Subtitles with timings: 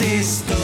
[0.00, 0.57] existo.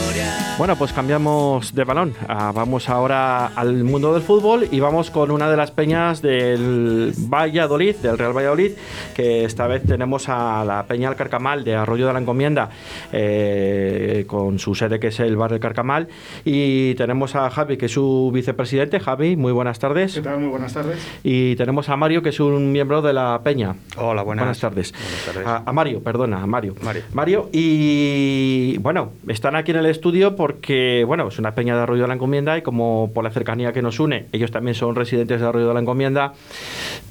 [0.57, 2.13] Bueno, pues cambiamos de balón.
[2.29, 7.11] Ah, vamos ahora al mundo del fútbol y vamos con una de las peñas del
[7.17, 8.71] Valladolid, del Real Valladolid,
[9.13, 12.69] que esta vez tenemos a la Peña del Carcamal de Arroyo de la Encomienda,
[13.11, 16.07] eh, con su sede que es el bar del Carcamal.
[16.45, 19.01] Y tenemos a Javi, que es su vicepresidente.
[19.01, 20.13] Javi, muy buenas tardes.
[20.13, 20.39] ¿Qué tal?
[20.39, 21.05] Muy buenas tardes.
[21.21, 23.75] Y tenemos a Mario, que es un miembro de la Peña.
[23.97, 24.93] Hola, buenas, tardes.
[24.93, 25.47] Buenas tardes.
[25.47, 26.75] A, a Mario, perdona, a Mario.
[26.81, 27.03] Mario.
[27.11, 32.03] Mario, y bueno, están aquí en el estudio porque, bueno, es una peña de Arroyo
[32.03, 35.41] de la Encomienda y como por la cercanía que nos une, ellos también son residentes
[35.41, 36.33] de Arroyo de la Encomienda,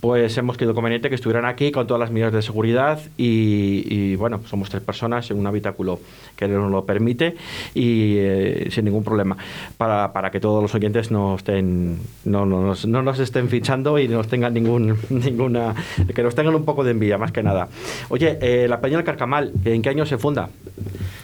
[0.00, 4.14] pues hemos querido conveniente que estuvieran aquí con todas las medidas de seguridad y, y,
[4.14, 5.98] bueno, somos tres personas en un habitáculo
[6.36, 7.34] que nos lo permite
[7.74, 9.36] y eh, sin ningún problema
[9.78, 13.98] para, para, que todos los oyentes no estén no, no, nos, no nos estén fichando
[13.98, 15.74] y no nos tengan ningún ninguna
[16.14, 17.66] que nos tengan un poco de envidia más que nada.
[18.10, 20.50] Oye, eh, la Peña del Carcamal, ¿en qué año se funda?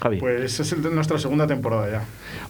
[0.01, 0.19] Javi.
[0.19, 2.00] Pues es el, nuestra segunda temporada ya.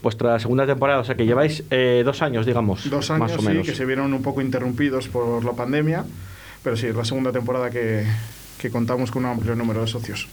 [0.02, 2.88] Vuestra segunda temporada, o sea que lleváis eh, dos años, digamos.
[2.88, 3.66] Dos años, más o sí, menos.
[3.66, 6.04] que se vieron un poco interrumpidos por la pandemia,
[6.62, 8.06] pero sí, es la segunda temporada que,
[8.60, 10.28] que contamos con un amplio número de socios.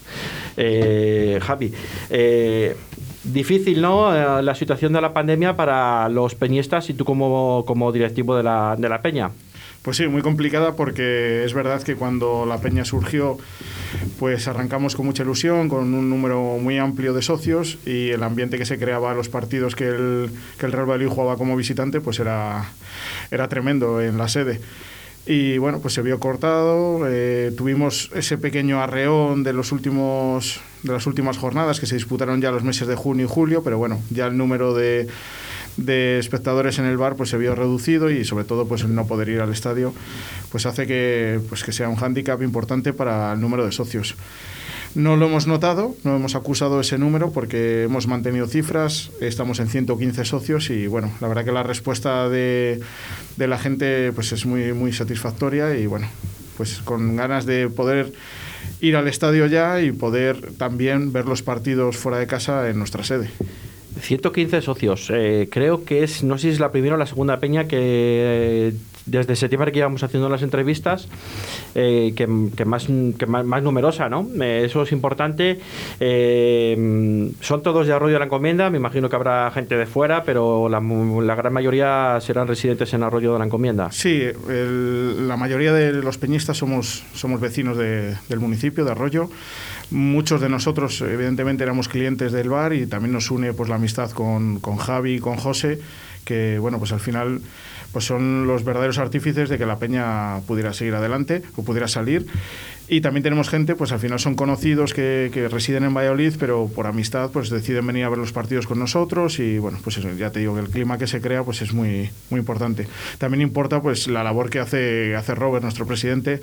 [0.57, 1.73] Eh, Javi,
[2.09, 2.75] eh,
[3.23, 4.13] difícil, ¿no?
[4.13, 8.43] Eh, la situación de la pandemia para los peñistas y tú como, como directivo de
[8.43, 9.31] la, de la peña.
[9.87, 13.37] Pues sí, muy complicada porque es verdad que cuando la peña surgió,
[14.19, 18.57] pues arrancamos con mucha ilusión, con un número muy amplio de socios y el ambiente
[18.57, 22.01] que se creaba a los partidos que el, que el Real Valladolid jugaba como visitante,
[22.01, 22.65] pues era,
[23.31, 24.59] era tremendo en la sede.
[25.25, 27.07] Y bueno, pues se vio cortado.
[27.07, 32.41] Eh, tuvimos ese pequeño arreón de, los últimos, de las últimas jornadas que se disputaron
[32.41, 35.07] ya los meses de junio y julio, pero bueno, ya el número de,
[35.77, 39.07] de espectadores en el bar pues se vio reducido y sobre todo pues el no
[39.07, 39.93] poder ir al estadio
[40.51, 44.15] pues hace que, pues que sea un hándicap importante para el número de socios.
[44.95, 49.67] No lo hemos notado, no hemos acusado ese número porque hemos mantenido cifras, estamos en
[49.67, 52.79] 115 socios y bueno, la verdad que la respuesta de,
[53.35, 56.09] de la gente pues es muy, muy satisfactoria y bueno,
[56.55, 58.13] pues con ganas de poder
[58.81, 63.03] ir al estadio ya y poder también ver los partidos fuera de casa en nuestra
[63.03, 63.29] sede.
[63.99, 65.09] 115 socios.
[65.13, 67.77] Eh, creo que es, no sé si es la primera o la segunda peña que
[67.79, 68.73] eh,
[69.05, 71.07] desde septiembre que íbamos haciendo las entrevistas,
[71.75, 74.27] eh, que, que, más, que más, más, numerosa, ¿no?
[74.41, 75.59] Eh, eso es importante.
[77.39, 80.67] Son todos de Arroyo de la Encomienda, me imagino que habrá gente de fuera, pero
[80.69, 83.91] la, la gran mayoría serán residentes en Arroyo de la Encomienda.
[83.91, 89.29] Sí, la mayoría de los peñistas somos, somos vecinos de, del municipio, de Arroyo.
[89.89, 94.11] Muchos de nosotros, evidentemente, éramos clientes del bar y también nos une pues, la amistad
[94.11, 95.79] con, con Javi y con José,
[96.25, 97.41] que, bueno, pues al final
[97.91, 102.27] pues son los verdaderos artífices de que la peña pudiera seguir adelante o pudiera salir.
[102.89, 106.69] Y también tenemos gente, pues al final son conocidos que, que, residen en Valladolid, pero
[106.73, 110.31] por amistad pues deciden venir a ver los partidos con nosotros y bueno, pues ya
[110.31, 112.87] te digo que el clima que se crea pues es muy, muy importante.
[113.17, 116.39] También importa pues la labor que hace, hace Robert, nuestro presidente,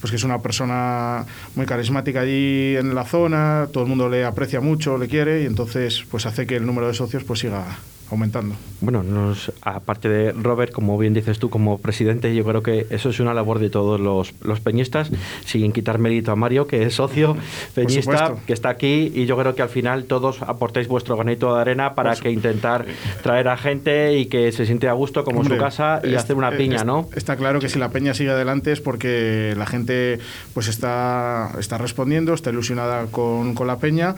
[0.00, 4.26] pues que es una persona muy carismática allí en la zona, todo el mundo le
[4.26, 7.78] aprecia mucho, le quiere y entonces pues hace que el número de socios pues siga
[8.10, 8.54] aumentando.
[8.80, 13.10] Bueno, nos, aparte de Robert, como bien dices tú, como presidente, yo creo que eso
[13.10, 15.10] es una labor de todos los, los peñistas,
[15.44, 17.36] sin quitar mérito a Mario, que es socio
[17.74, 21.60] peñista, que está aquí, y yo creo que al final todos aportéis vuestro granito de
[21.60, 22.86] arena para que intentar
[23.22, 26.22] traer a gente y que se siente a gusto como Hombre, su casa y es,
[26.22, 27.08] hacer una piña, es, ¿no?
[27.14, 30.18] Está claro que si la peña sigue adelante es porque la gente
[30.54, 34.14] pues está, está respondiendo, está ilusionada con, con la peña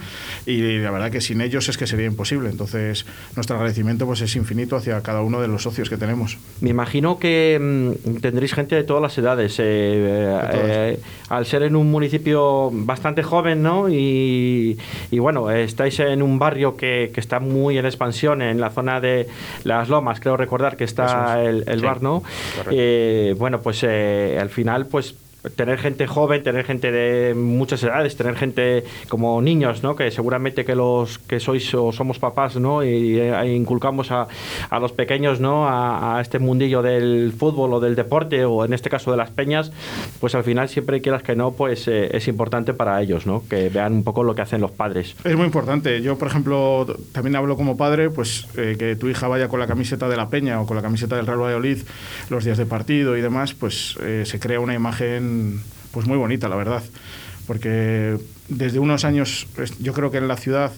[0.46, 2.50] y la verdad que sin ellos es que sería imposible.
[2.50, 6.38] Entonces, nuestra agradecimiento pues es infinito hacia cada uno de los socios que tenemos.
[6.60, 9.58] Me imagino que mmm, tendréis gente de todas las edades.
[9.58, 13.88] Eh, eh, al ser en un municipio bastante joven, ¿no?
[13.88, 14.78] Y,
[15.10, 19.00] y bueno, estáis en un barrio que, que, está muy en expansión, en la zona
[19.00, 19.28] de
[19.64, 21.48] Las Lomas, creo recordar que está es.
[21.48, 22.22] el, el sí, bar, ¿no?
[22.70, 25.14] Eh, bueno, pues al final, pues
[25.56, 29.96] tener gente joven, tener gente de muchas edades, tener gente como niños, ¿no?
[29.96, 32.84] Que seguramente que los que sois o somos papás, ¿no?
[32.84, 34.28] Y, y inculcamos a,
[34.68, 35.66] a, los pequeños, ¿no?
[35.66, 39.30] A, a, este mundillo del fútbol o del deporte o en este caso de las
[39.30, 39.72] peñas,
[40.20, 43.42] pues al final siempre quieras que no, pues eh, es importante para ellos, ¿no?
[43.48, 45.16] Que vean un poco lo que hacen los padres.
[45.24, 46.02] Es muy importante.
[46.02, 49.66] Yo, por ejemplo, también hablo como padre, pues eh, que tu hija vaya con la
[49.66, 51.78] camiseta de la peña o con la camiseta del Real Valladolid
[52.28, 55.29] los días de partido y demás, pues eh, se crea una imagen
[55.90, 56.82] pues muy bonita, la verdad.
[57.46, 58.16] Porque
[58.48, 59.46] desde unos años,
[59.80, 60.72] yo creo que en la ciudad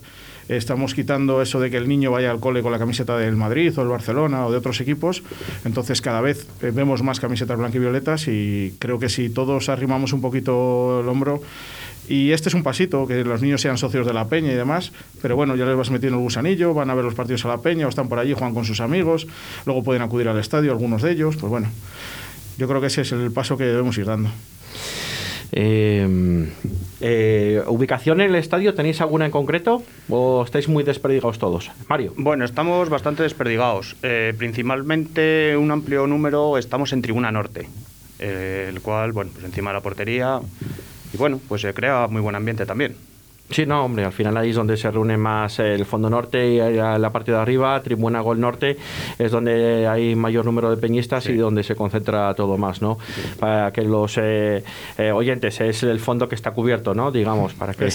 [0.49, 3.73] estamos quitando eso de que el niño vaya al cole con la camiseta del Madrid
[3.79, 5.23] o el Barcelona o de otros equipos.
[5.65, 11.01] Entonces cada vez vemos más camisetas blanquivioletas y creo que si todos arrimamos un poquito
[11.01, 11.43] el hombro
[12.09, 14.93] Y este es un pasito, que los niños sean socios de la peña y demás,
[15.21, 17.59] pero bueno, ya les vas metiendo el gusanillo, van a ver los partidos a la
[17.59, 19.27] peña o están por allí, juegan con sus amigos,
[19.67, 21.69] luego pueden acudir al estadio, algunos de ellos, pues bueno,
[22.59, 24.31] yo creo que ese es el paso que debemos ir dando.
[25.55, 26.49] Eh,
[27.05, 31.71] eh, ¿Ubicación en el estadio tenéis alguna en concreto o estáis muy desperdigados todos?
[31.89, 32.15] Mario.
[32.17, 33.97] Bueno, estamos bastante desperdigados.
[34.03, 37.69] Eh, principalmente un amplio número estamos en Tribuna Norte,
[38.19, 40.41] eh, el cual, bueno, pues encima de la portería
[41.13, 42.97] y bueno, pues se crea muy buen ambiente también.
[43.53, 46.59] Sí, no, hombre, al final ahí es donde se reúne más el fondo norte y
[46.59, 48.77] la parte de arriba, Tribuna Gol Norte,
[49.19, 52.99] es donde hay mayor número de peñistas y donde se concentra todo más, ¿no?
[53.39, 54.65] Para que los eh,
[54.99, 57.13] eh, oyentes, es el fondo que está cubierto, ¿no?
[57.13, 57.89] Digamos, para que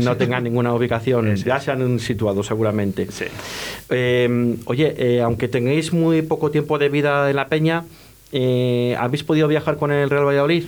[0.00, 3.06] no tengan ninguna ubicación, ya se han situado seguramente.
[3.10, 3.26] Sí.
[3.90, 7.84] Eh, oye, eh, aunque tengáis muy poco tiempo de vida en la peña,
[8.32, 10.64] eh, ¿habéis podido viajar con el Real Valladolid?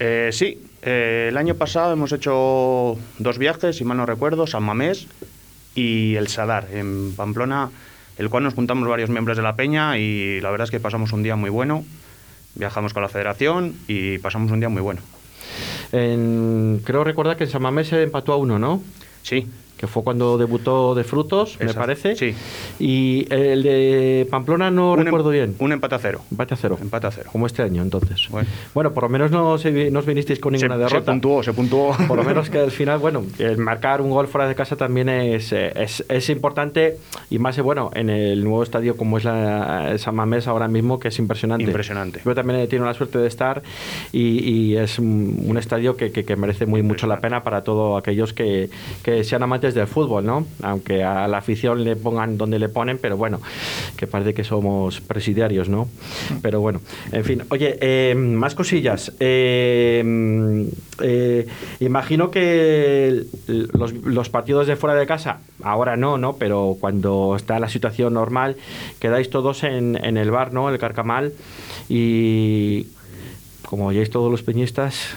[0.00, 4.62] Eh, sí, eh, el año pasado hemos hecho dos viajes, si mal no recuerdo, San
[4.62, 5.06] Mamés
[5.74, 7.70] y el Sadar, en Pamplona,
[8.18, 11.12] el cual nos juntamos varios miembros de la peña y la verdad es que pasamos
[11.12, 11.84] un día muy bueno.
[12.54, 15.02] Viajamos con la federación y pasamos un día muy bueno.
[15.92, 18.82] En- creo recordar que en San Mamés se empató a uno, ¿no?
[19.22, 19.46] Sí,
[19.76, 22.16] que fue cuando debutó de Frutos, me parece.
[22.16, 22.34] sí.
[22.78, 25.54] Y el de Pamplona no un em- recuerdo bien.
[25.58, 26.20] Un empate a cero.
[26.30, 26.78] Empate a cero.
[26.80, 27.30] Empate a cero.
[27.32, 28.28] Como este año, entonces.
[28.74, 28.92] Bueno.
[28.92, 31.12] por lo menos no, se, no os vinisteis con Se, ninguna se derrota.
[31.12, 31.96] puntuó, se puntuó.
[32.08, 35.08] Por lo menos que al final, bueno, el marcar un gol fuera de casa también
[35.08, 36.96] es, es, es importante
[37.30, 41.08] y más, bueno, en el nuevo estadio como es la San Mamés ahora mismo, que
[41.08, 41.64] es impresionante.
[41.64, 42.20] Impresionante.
[42.24, 43.62] Yo también tenido la suerte de estar
[44.12, 47.62] y, y es un, un estadio que, que- que merece muy mucho la pena para
[47.62, 48.68] todos aquellos que,
[49.02, 50.46] que sean amantes del fútbol, ¿no?
[50.62, 53.40] Aunque a la afición le pongan donde le ponen, pero bueno,
[53.96, 55.88] que parece que somos presidiarios, ¿no?
[56.42, 56.80] Pero bueno,
[57.12, 57.42] en fin.
[57.48, 59.12] Oye, eh, más cosillas.
[59.20, 60.66] Eh,
[61.00, 61.46] eh,
[61.80, 66.36] imagino que los, partidos de fuera de casa, ahora no, ¿no?
[66.36, 68.56] Pero cuando está la situación normal,
[68.98, 70.70] quedáis todos en, el bar, ¿no?
[70.70, 71.32] El Carcamal.
[71.88, 72.86] Y
[73.66, 75.08] como oyéis todos los peñistas,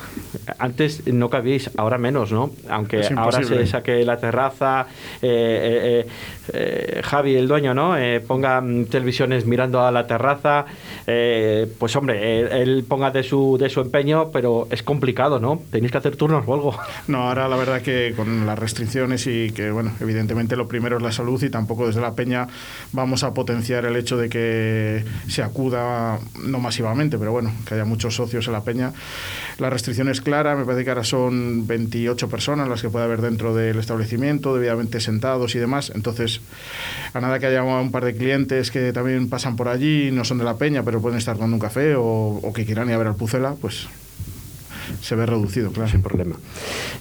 [0.58, 2.52] antes no cabíais, ahora menos, ¿no?
[2.70, 4.88] Aunque ahora se saque la terraza,
[5.22, 6.08] eh, eh,
[6.54, 7.96] eh, Javi, el dueño, ¿no?
[8.28, 10.66] Ponga mm, televisiones mirando a la terraza,
[11.06, 15.62] pues hombre, él, ponga de su, de su empeño, pero es complicado, ¿no?
[15.72, 16.76] Tenéis que hacer turnos o algo.
[17.08, 21.04] No, ahora la verdad que con las restricciones y que, bueno, evidentemente lo primero es
[21.04, 22.48] la salud y tampoco desde la peña
[22.92, 27.86] vamos a potenciar el hecho de que se acuda, no masivamente, pero bueno, que haya
[27.86, 28.94] muchos socios en la peña.
[29.58, 33.56] La restricción clara, me parece que ahora son 28 personas las que puede haber dentro
[33.56, 35.92] del establecimiento, debidamente sentados y demás.
[35.96, 36.42] Entonces,
[37.14, 40.38] a nada que haya un par de clientes que también pasan por allí, no son
[40.38, 42.98] de la peña, pero pueden estar tomando un café o, o que quieran ir a
[42.98, 43.88] ver al Pucela, pues
[45.02, 45.90] se ve reducido, claro.
[45.90, 46.38] Sin problema.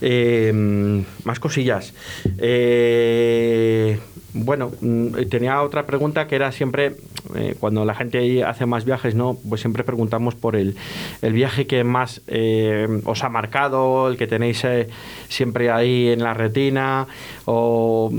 [0.01, 1.95] Eh, más cosillas.
[2.39, 3.99] Eh,
[4.45, 6.97] bueno, mm, tenía otra pregunta que era siempre,
[7.35, 9.37] eh, cuando la gente hace más viajes, ¿no?
[9.49, 10.77] Pues siempre preguntamos por el,
[11.23, 14.89] el viaje que más eh, os ha marcado, el que tenéis eh,
[15.29, 17.07] siempre ahí en la retina,
[17.45, 18.13] o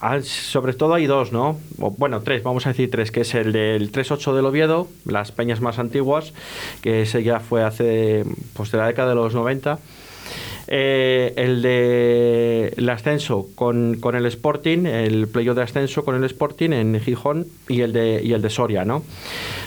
[0.00, 1.58] ah, sobre todo hay dos, ¿no?
[1.76, 5.60] Bueno, tres, vamos a decir tres, que es el del 3-8 del Oviedo, las peñas
[5.60, 6.32] más antiguas,
[6.82, 8.24] que ese ya fue hace,
[8.54, 9.78] pues de la década de los 90.
[10.66, 16.24] Eh, el de el ascenso con, con el Sporting, el playoff de ascenso con el
[16.24, 19.02] Sporting en Gijón y el de y el de Soria, ¿no?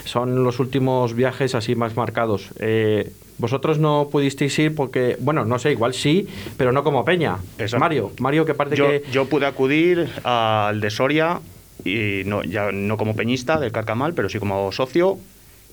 [0.06, 2.50] Son los últimos viajes así más marcados.
[2.60, 6.28] Eh, vosotros no pudisteis ir porque, bueno, no sé, igual sí,
[6.58, 7.38] pero no como Peña.
[7.60, 7.80] Exacto.
[7.80, 11.40] Mario, Mario, que parte Yo, que yo pude acudir al de Soria,
[11.86, 15.18] y no, ya no como peñista del Carcamal, pero sí como socio,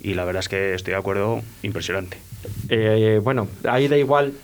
[0.02, 2.19] y la verdad es que estoy de acuerdo, impresionante.
[2.69, 4.35] Eh, bueno, ahí da igual,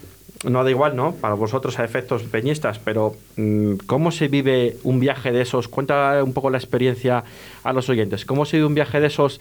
[0.44, 1.12] no da igual, ¿no?
[1.14, 5.68] Para vosotros a efectos peñistas, pero mm, ¿cómo se vive un viaje de esos?
[5.68, 7.25] Cuenta un poco la experiencia
[7.62, 8.25] a los oyentes.
[8.25, 9.40] ¿Cómo se vive un viaje de esos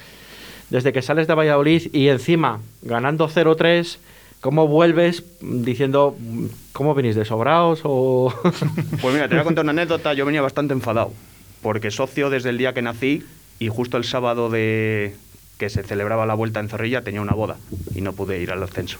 [0.69, 3.97] desde que sales de Valladolid y encima ganando 0-3?
[4.41, 8.33] ¿Cómo vuelves diciendo, mm, ¿cómo venís de sobraos o...?
[9.01, 11.13] Pues mira, te voy a contar una anécdota, yo venía bastante enfadado,
[11.61, 13.23] porque socio desde el día que nací,
[13.59, 15.15] y justo el sábado de
[15.57, 17.57] que se celebraba la vuelta en Zorrilla tenía una boda,
[17.95, 18.99] y no pude ir al ascenso.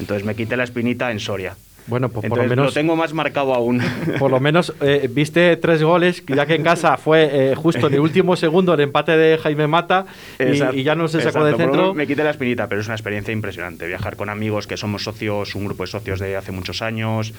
[0.00, 1.56] Entonces me quité la espinita en Soria.
[1.86, 2.66] Bueno, pues por Entonces lo menos...
[2.66, 3.80] lo tengo más marcado aún.
[4.18, 7.94] Por lo menos eh, viste tres goles, ya que en casa fue eh, justo en
[7.94, 10.06] el último segundo el empate de Jaime Mata
[10.38, 11.94] y, Exacto, y ya no se sacó de por centro.
[11.94, 13.86] Me quité la espinita, pero es una experiencia impresionante.
[13.86, 17.32] Viajar con amigos que somos socios, un grupo de socios de hace muchos años.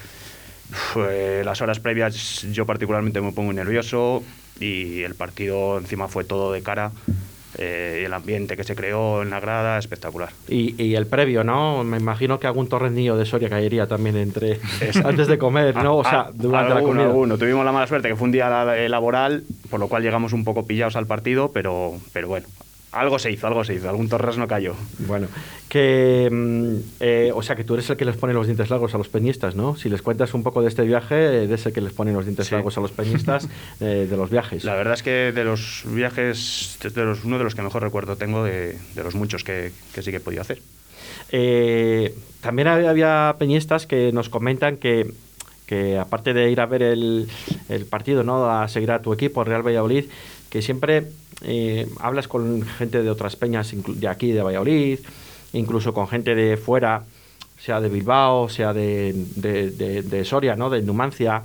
[0.70, 4.24] Uf, eh, las horas previas yo particularmente me pongo nervioso
[4.60, 6.92] y el partido encima fue todo de cara.
[7.58, 10.30] Eh, el ambiente que se creó en la grada, espectacular.
[10.48, 11.84] Y, el previo, ¿no?
[11.84, 14.60] Me imagino que algún torrenillo de Soria caería también entre
[15.04, 15.98] antes de comer, ¿no?
[15.98, 17.38] O sea, durante la comida.
[17.38, 18.50] Tuvimos la mala suerte que fue un día
[18.90, 22.48] laboral, por lo cual llegamos un poco pillados al partido, pero, pero bueno,
[22.92, 24.76] algo se hizo, algo se hizo, algún torres no cayó.
[25.00, 25.28] Bueno,
[25.68, 28.96] que, mm, eh, o sea, que tú eres el que les pone los dientes largos
[28.96, 29.76] a los peñistas, ¿no?
[29.76, 32.52] Si les cuentas un poco de este viaje, eres el que les pone los dientes
[32.52, 33.48] largos a los peñistas
[33.82, 34.64] eh, de los viajes.
[34.64, 37.84] La verdad es que de los viajes, es de los, uno de los que mejor
[37.84, 40.62] recuerdo tengo de, los muchos que, sí que he podido hacer.
[41.32, 45.12] Eh, también había peñistas que nos comentan que
[45.68, 47.28] que aparte de ir a ver el,
[47.68, 48.50] el partido, ¿no?
[48.50, 50.06] a seguir a tu equipo, Real Valladolid,
[50.62, 51.08] siempre
[51.42, 55.00] eh, hablas con gente de otras peñas de aquí, de Valladolid,
[55.54, 57.04] incluso con gente de fuera,
[57.60, 60.70] sea de Bilbao, sea de, Soria, ¿no?
[60.70, 61.44] de Numancia.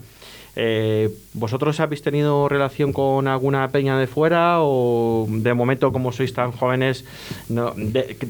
[0.55, 6.35] Eh, ¿Vosotros habéis tenido relación con alguna peña de fuera o de momento como sois
[6.35, 7.07] tan jóvenes,
[7.49, 7.73] no,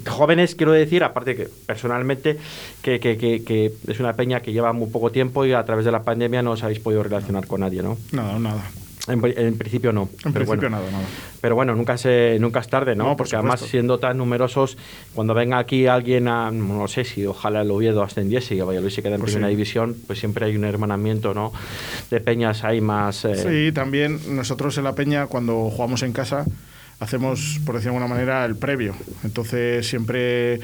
[0.07, 2.39] jóvenes quiero decir, aparte que personalmente
[2.81, 6.05] que, que, es una peña que lleva muy poco tiempo y a través de la
[6.05, 7.99] pandemia no os habéis podido relacionar con nadie, ¿no?
[8.12, 8.71] Nada, nada.
[9.09, 9.21] En,
[9.59, 10.09] principio no.
[10.25, 11.04] En principio nada, nada.
[11.40, 13.16] Pero bueno, nunca, se, nunca es tarde, ¿no?
[13.16, 14.78] Porque además siendo tan numerosos,
[15.12, 19.02] cuando venga aquí alguien a, no sé si ojalá el Oviedo ascendiese y Valladolid se
[19.02, 21.52] queda en pues primera división, pues siempre hay un hermanamiento, ¿no?
[22.11, 23.25] De peñas hay más...
[23.25, 26.44] Eh, sí, también nosotros en la peña, cuando jugamos en casa,
[27.00, 28.94] hacemos, por decir de alguna manera, el previo.
[29.25, 30.61] Entonces siempre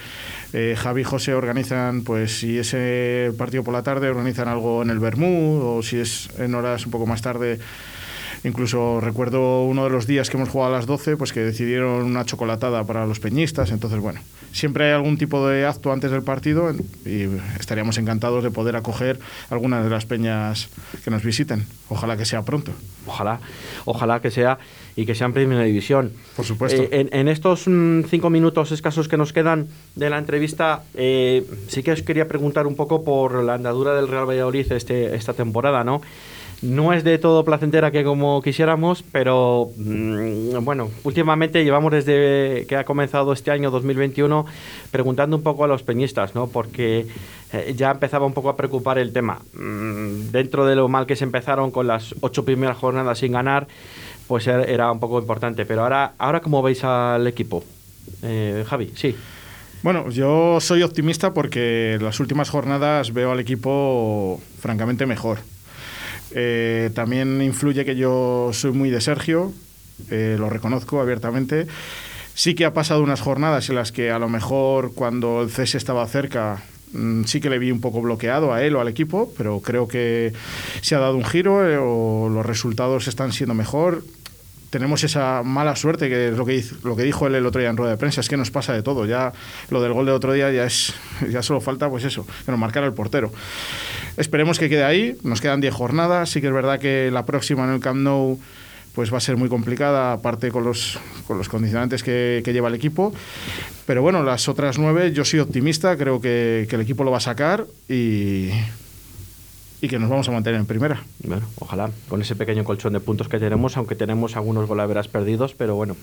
[0.53, 4.83] eh, Javi y José organizan, pues si es el partido por la tarde, organizan algo
[4.83, 7.59] en el Bermud, o si es en horas un poco más tarde
[8.45, 12.05] Incluso recuerdo uno de los días que hemos jugado a las 12, pues que decidieron
[12.05, 13.71] una chocolatada para los peñistas.
[13.71, 14.21] Entonces, bueno,
[14.53, 16.73] siempre hay algún tipo de acto antes del partido
[17.05, 17.29] y
[17.59, 19.19] estaríamos encantados de poder acoger
[19.51, 20.69] algunas de las peñas
[21.05, 21.67] que nos visiten.
[21.89, 22.73] Ojalá que sea pronto.
[23.07, 23.41] Ojalá,
[23.85, 24.59] ojalá que sea
[24.95, 26.13] y que sea en primera división.
[26.37, 26.83] Por supuesto.
[26.83, 31.83] Eh, en, estos mm, cinco minutos escasos que nos quedan de la entrevista, eh, sí
[31.83, 35.85] que os quería preguntar un poco por la andadura del Real Valladolid este, esta temporada,
[35.85, 36.03] ¿no?
[36.61, 42.77] No es de todo placentera que como quisiéramos, pero mm, bueno, últimamente llevamos desde que
[42.77, 44.45] ha comenzado este año 2021
[44.91, 46.49] preguntando un poco a los peñistas, ¿no?
[46.49, 47.07] Porque
[47.53, 49.41] eh, ya empezaba un poco a preocupar el tema.
[49.55, 53.69] Mm, dentro de lo mal que se empezaron con las ocho primeras jornadas sin ganar,
[54.27, 55.65] pues er, era un poco importante.
[55.65, 57.63] Pero ahora, ahora ¿cómo veis al equipo?
[58.23, 59.15] Eh, Javi, sí.
[59.83, 65.39] Bueno, yo soy optimista porque las últimas jornadas veo al equipo francamente mejor.
[66.33, 69.53] Eh, también influye que yo soy muy de Sergio,
[70.11, 71.67] eh, lo reconozco abiertamente.
[72.35, 75.77] Sí que ha pasado unas jornadas en las que a lo mejor cuando el cese
[75.77, 79.33] estaba cerca mm, sí que le vi un poco bloqueado a él o al equipo,
[79.37, 80.33] pero creo que
[80.81, 84.03] se ha dado un giro eh, o los resultados están siendo mejor
[84.71, 87.71] tenemos esa mala suerte, que es lo que, lo que dijo él el otro día
[87.71, 89.07] en rueda de prensa, es que nos pasa de todo.
[89.07, 89.33] Ya
[89.71, 90.95] lo del gol de otro día ya es
[91.31, 93.33] ya solo falta pues eso, que nos marcara el portero.
[94.19, 97.65] Esperemos que quede ahí, nos quedan 10 jornadas, sí que es verdad que la próxima
[97.65, 98.39] en el Camp Nou
[98.95, 100.99] pues va a ser muy complicada, aparte con los,
[101.29, 103.15] con los condicionantes que, lleva el equipo.
[103.87, 107.21] Pero bueno, las otras nueve yo soy optimista, creo que el equipo lo va a
[107.21, 108.51] sacar y,
[109.81, 111.03] y que nos vamos a mantener en primera.
[111.23, 115.55] Bueno, ojalá, con ese pequeño colchón de puntos que tenemos, aunque tenemos algunos golaveras perdidos,
[115.55, 115.97] pero bueno.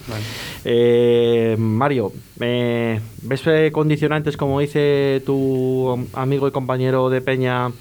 [0.64, 7.72] Eh, Mario, eh, ¿ves condicionantes, como dice tu amigo y compañero de Peña,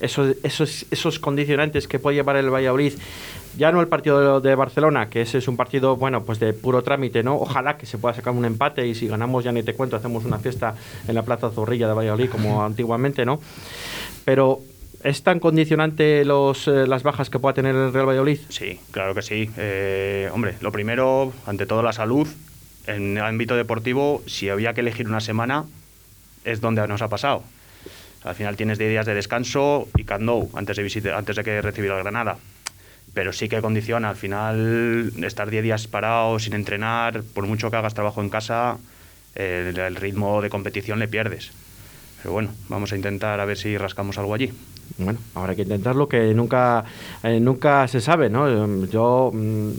[0.00, 2.94] esos, esos, esos condicionantes que puede llevar el Valladolid?
[3.56, 6.82] Ya no el partido de, Barcelona, que ese es un partido, bueno, pues de puro
[6.82, 7.36] trámite, ¿no?
[7.36, 10.26] Ojalá que se pueda sacar un empate y si ganamos, ya ni te cuento, hacemos
[10.26, 10.74] una fiesta
[11.08, 13.40] en la Plaza Zorrilla de Valladolid como antiguamente, ¿no?
[14.26, 14.60] Pero
[15.06, 18.40] ¿Es tan condicionante los, eh, las bajas que pueda tener el Real Valladolid?
[18.48, 19.48] Sí, claro que sí.
[19.56, 22.26] Eh, hombre, lo primero, ante todo la salud.
[22.88, 25.64] En el ámbito deportivo, si había que elegir una semana,
[26.44, 27.44] es donde nos ha pasado.
[28.24, 31.92] Al final tienes 10 días de descanso y Camp antes de, antes de que recibir
[31.92, 32.38] el Granada.
[33.14, 34.08] Pero sí que condiciona.
[34.08, 38.78] Al final, estar 10 días parado, sin entrenar, por mucho que hagas trabajo en casa,
[39.36, 41.52] el ritmo de competición le pierdes.
[42.22, 44.52] Pero bueno, vamos a intentar a ver si rascamos algo allí.
[44.98, 46.84] Bueno, habrá que intentarlo, que nunca,
[47.22, 48.86] eh, nunca se sabe, ¿no?
[48.86, 49.70] Yo, mm,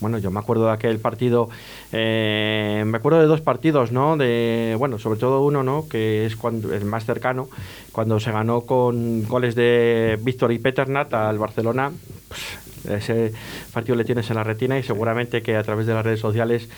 [0.00, 1.48] bueno, yo me acuerdo de aquel partido,
[1.90, 4.16] eh, me acuerdo de dos partidos, ¿no?
[4.16, 5.88] De, bueno, sobre todo uno, ¿no?
[5.88, 7.48] Que es cuando, el más cercano,
[7.90, 11.90] cuando se ganó con goles de Víctor y Peternat al Barcelona.
[12.28, 12.40] Pues,
[12.88, 13.32] ese
[13.72, 16.68] partido le tienes en la retina y seguramente que a través de las redes sociales,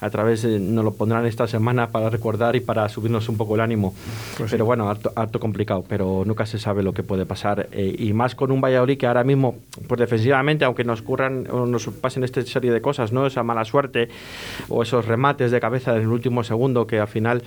[0.00, 3.54] a través de, nos lo pondrán esta semana para recordar y para subirnos un poco
[3.54, 3.94] el ánimo.
[4.36, 4.66] Pues pero sí.
[4.66, 7.68] bueno, harto, harto complicado, pero nunca se sabe lo que puede pasar.
[7.72, 11.66] eh, y más con un Valladolid que ahora mismo, pues defensivamente, aunque nos ocurran o
[11.66, 13.26] nos pasen esta serie de cosas, ¿no?
[13.26, 14.08] Esa mala suerte
[14.68, 17.42] o esos remates de cabeza en el último segundo que al final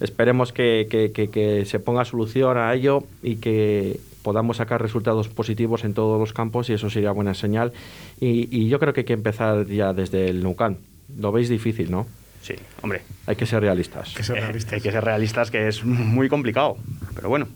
[0.00, 5.28] esperemos que, que- que- que se ponga solución a ello y que podamos sacar resultados
[5.28, 7.72] positivos en todos los campos y eso sería buena señal.
[8.20, 10.78] Y, y yo creo que hay que empezar ya desde el Nucan.
[11.18, 12.06] Lo veis difícil, ¿no?
[12.42, 13.02] Sí, hombre.
[13.26, 14.14] Hay que ser realistas.
[14.14, 14.72] Que ser eh, realistas.
[14.74, 16.76] hay que ser realistas, que es muy complicado.
[17.14, 17.48] Pero bueno,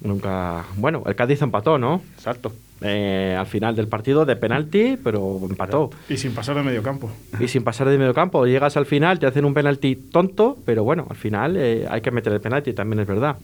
[0.00, 0.64] Nunca.
[0.76, 2.02] Bueno, el Cádiz empató, ¿no?
[2.16, 2.52] exacto.
[2.80, 5.90] Eh, al final del partido de penalti, pero empató.
[6.08, 7.10] Y sin pasar de medio campo.
[7.40, 10.84] Y sin pasar de medio campo, llegas al final, te hacen un penalti tonto, pero
[10.84, 13.36] bueno, al final eh, hay que meter el penalti, también es verdad.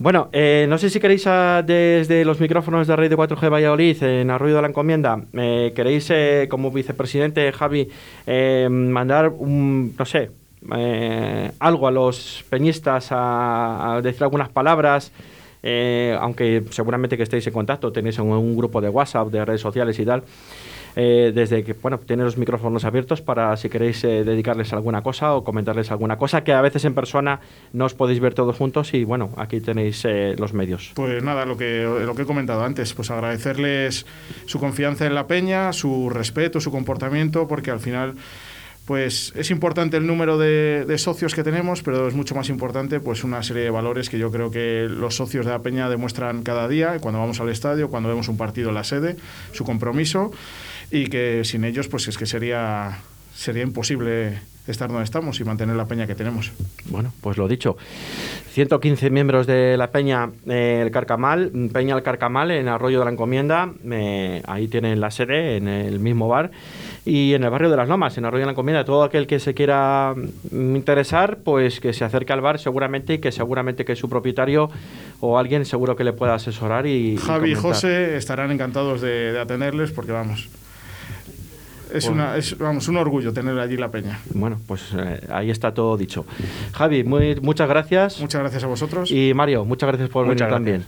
[0.00, 4.30] Bueno, eh, no sé si queréis ah, desde los micrófonos de de 4G Valladolid, en
[4.30, 7.88] Arroyo de la Encomienda, eh, queréis eh, como vicepresidente Javi
[8.26, 10.30] eh, mandar un, no sé,
[10.76, 15.12] eh, algo a los peñistas, a, a decir algunas palabras,
[15.62, 19.96] eh, aunque seguramente que estéis en contacto, tenéis un grupo de WhatsApp, de redes sociales
[20.00, 20.24] y tal.
[20.96, 25.34] Eh, desde que, bueno, tenéis los micrófonos abiertos para si queréis eh, dedicarles alguna cosa
[25.34, 27.40] o comentarles alguna cosa, que a veces en persona
[27.72, 30.92] no os podéis ver todos juntos y bueno, aquí tenéis eh, los medios.
[30.94, 34.06] Pues nada, lo que, lo que he comentado antes, pues agradecerles
[34.46, 38.14] su confianza en la peña, su respeto, su comportamiento, porque al final
[38.84, 43.00] pues es importante el número de, de socios que tenemos, pero es mucho más importante
[43.00, 46.42] pues una serie de valores que yo creo que los socios de la peña demuestran
[46.42, 49.16] cada día, cuando vamos al estadio, cuando vemos un partido en la sede,
[49.52, 50.32] su compromiso,
[50.94, 52.98] y que sin ellos pues es que sería,
[53.34, 56.52] sería imposible estar donde estamos y mantener la peña que tenemos.
[56.86, 57.76] Bueno, pues lo dicho.
[58.52, 63.10] 115 miembros de la Peña eh, El Carcamal, Peña El Carcamal en Arroyo de la
[63.10, 63.72] Encomienda.
[63.90, 66.52] eh, ahí tienen la sede, en el mismo bar.
[67.04, 68.84] Y en el barrio de las Lomas, en Arroyo de la Encomienda.
[68.84, 73.18] Todo aquel que se quiera mm, interesar, pues que se acerque al bar seguramente y
[73.18, 74.70] que seguramente que su propietario
[75.20, 77.14] o alguien seguro que le pueda asesorar y.
[77.14, 77.72] y Javi y comentar.
[77.72, 80.48] José estarán encantados de, de atenderles porque vamos.
[81.94, 82.24] Es, Bueno.
[82.24, 84.18] una, es vamos, un orgullo tener allí la peña.
[84.34, 86.26] Bueno, pues eh, ahí está todo dicho.
[86.72, 88.20] Javi, muy, muchas gracias.
[88.20, 89.10] Muchas gracias a vosotros.
[89.10, 90.84] Y Mario, muchas gracias por Muchas venir también.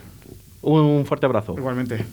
[0.62, 1.54] Un fuerte abrazo.
[1.56, 2.04] Igualmente.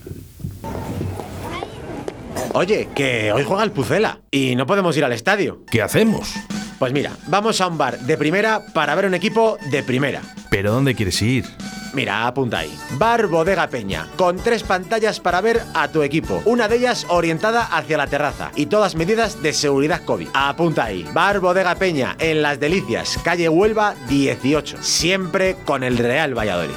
[2.54, 5.64] Oye, que hoy juega el Pucela y no podemos ir al estadio.
[5.72, 6.34] ¿Qué hacemos?
[6.78, 10.22] Pues mira, vamos a un bar de primera para ver un equipo de primera.
[10.52, 11.46] ¿Pero dónde quieres ir?
[11.94, 12.78] Mira, apunta ahí.
[12.98, 16.42] Bar Bodega Peña, con tres pantallas para ver a tu equipo.
[16.46, 20.30] Una de ellas orientada hacia la terraza y todas medidas de seguridad COVID.
[20.34, 21.08] Apunta ahí.
[21.14, 24.82] Bar Bodega Peña, en Las Delicias, calle Huelva 18.
[24.82, 26.74] Siempre con el Real Valladolid.